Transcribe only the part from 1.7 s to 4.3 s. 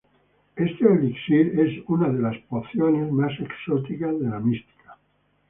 una de las pociones más exóticas de